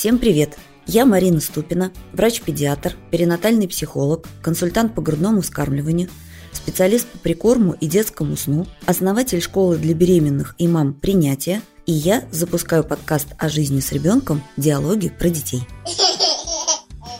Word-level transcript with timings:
Всем 0.00 0.16
привет! 0.16 0.56
Я 0.86 1.04
Марина 1.04 1.40
Ступина, 1.40 1.92
врач-педиатр, 2.14 2.96
перинатальный 3.10 3.68
психолог, 3.68 4.26
консультант 4.40 4.94
по 4.94 5.02
грудному 5.02 5.42
вскармливанию, 5.42 6.08
специалист 6.52 7.06
по 7.06 7.18
прикорму 7.18 7.74
и 7.74 7.86
детскому 7.86 8.34
сну, 8.38 8.66
основатель 8.86 9.42
школы 9.42 9.76
для 9.76 9.92
беременных 9.92 10.54
и 10.56 10.66
мам 10.68 10.94
принятия, 10.94 11.60
и 11.84 11.92
я 11.92 12.24
запускаю 12.30 12.82
подкаст 12.82 13.26
о 13.36 13.50
жизни 13.50 13.80
с 13.80 13.92
ребенком 13.92 14.42
«Диалоги 14.56 15.10
про 15.10 15.28
детей». 15.28 15.64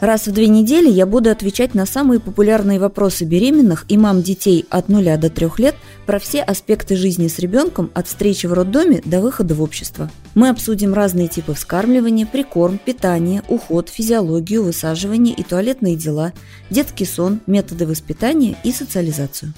Раз 0.01 0.27
в 0.27 0.32
две 0.32 0.48
недели 0.48 0.89
я 0.89 1.05
буду 1.05 1.30
отвечать 1.30 1.75
на 1.75 1.85
самые 1.85 2.21
популярные 2.21 2.79
вопросы 2.79 3.27
беременных 3.27 3.85
и 3.89 3.99
мам 3.99 4.23
детей 4.23 4.64
от 4.71 4.89
0 4.89 5.19
до 5.19 5.29
3 5.29 5.49
лет 5.59 5.75
про 6.07 6.19
все 6.19 6.41
аспекты 6.41 6.96
жизни 6.96 7.29
с 7.29 7.39
ребенком 7.39 7.91
от 7.93 8.07
встречи 8.07 8.46
в 8.46 8.55
роддоме 8.55 9.03
до 9.05 9.21
выхода 9.21 9.55
в 9.55 9.63
общество. 9.63 10.11
Мы 10.35 10.49
обсудим 10.49 10.94
разные 10.94 11.29
типы 11.29 11.53
вскармливания, 11.53 12.25
прикорм, 12.25 12.79
питание, 12.82 13.43
уход, 13.49 13.91
физиологию, 13.91 14.64
высаживание 14.64 15.35
и 15.35 15.43
туалетные 15.43 15.96
дела, 15.96 16.32
детский 16.71 17.05
сон, 17.05 17.41
методы 17.46 17.86
воспитания 17.86 18.57
и 18.64 18.72
социализацию. 18.72 19.53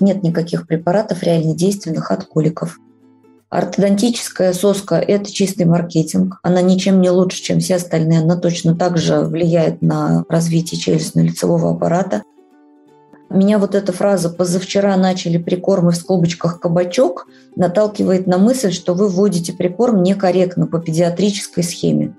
Нет 0.00 0.22
никаких 0.22 0.66
препаратов 0.66 1.22
реально 1.22 1.54
действенных 1.54 2.10
от 2.10 2.26
коликов. 2.26 2.78
Ортодонтическая 3.52 4.54
соска– 4.54 4.94
это 4.96 5.30
чистый 5.30 5.66
маркетинг. 5.66 6.38
Она 6.42 6.62
ничем 6.62 7.02
не 7.02 7.10
лучше, 7.10 7.42
чем 7.42 7.60
все 7.60 7.74
остальные. 7.74 8.20
Она 8.20 8.38
точно 8.38 8.74
так 8.74 8.96
же 8.96 9.20
влияет 9.20 9.82
на 9.82 10.24
развитие 10.30 10.80
челюстно-лицевого 10.80 11.72
аппарата. 11.72 12.22
Меня 13.28 13.58
вот 13.58 13.74
эта 13.74 13.92
фраза 13.92 14.30
«позавчера 14.30 14.96
начали 14.96 15.36
прикормы 15.36 15.92
в 15.92 15.96
скобочках 15.96 16.60
кабачок» 16.60 17.26
наталкивает 17.54 18.26
на 18.26 18.38
мысль, 18.38 18.72
что 18.72 18.94
вы 18.94 19.10
вводите 19.10 19.52
прикорм 19.52 20.02
некорректно 20.02 20.66
по 20.66 20.78
педиатрической 20.78 21.62
схеме. 21.62 22.16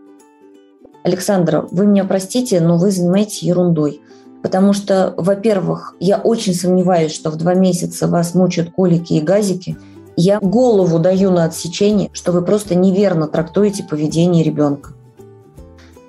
Александра, 1.04 1.68
вы 1.72 1.88
меня 1.88 2.06
простите, 2.06 2.62
но 2.62 2.78
вы 2.78 2.92
занимаетесь 2.92 3.42
ерундой. 3.42 4.02
Потому 4.44 4.74
что, 4.74 5.16
во-первых, 5.18 5.96
я 6.00 6.20
очень 6.20 6.54
сомневаюсь, 6.54 7.12
что 7.12 7.32
в 7.32 7.38
два 7.38 7.56
месяца 7.56 8.08
вас 8.08 8.36
мучают 8.36 8.70
колики 8.70 9.14
и 9.14 9.22
газики– 9.22 9.80
я 10.16 10.40
голову 10.40 11.00
даю 11.00 11.32
на 11.32 11.46
отсечение, 11.46 12.10
что 12.14 12.32
вы 12.32 12.44
просто 12.44 12.76
неверно 12.76 13.28
трактуете 13.28 13.84
поведение 13.84 14.44
ребенка. 14.44 14.94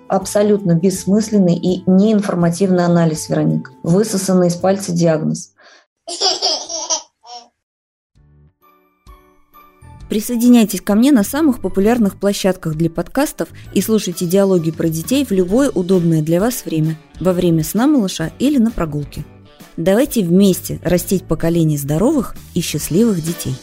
Абсолютно 0.08 0.74
бессмысленный 0.74 1.56
и 1.56 1.82
неинформативный 1.86 2.84
анализ, 2.84 3.28
Вероника. 3.28 3.72
Высосанный 3.82 4.48
из 4.48 4.54
пальца 4.54 4.92
диагноз. 4.92 5.54
Присоединяйтесь 10.08 10.80
ко 10.80 10.94
мне 10.94 11.10
на 11.10 11.24
самых 11.24 11.60
популярных 11.60 12.20
площадках 12.20 12.76
для 12.76 12.90
подкастов 12.90 13.48
и 13.72 13.80
слушайте 13.80 14.26
диалоги 14.26 14.70
про 14.70 14.88
детей 14.88 15.24
в 15.24 15.32
любое 15.32 15.70
удобное 15.70 16.22
для 16.22 16.40
вас 16.40 16.64
время, 16.64 16.96
во 17.18 17.32
время 17.32 17.64
сна 17.64 17.86
малыша 17.86 18.30
или 18.38 18.58
на 18.58 18.70
прогулке. 18.70 19.24
Давайте 19.76 20.22
вместе 20.22 20.78
растить 20.84 21.24
поколение 21.24 21.78
здоровых 21.78 22.36
и 22.54 22.60
счастливых 22.60 23.24
детей. 23.24 23.56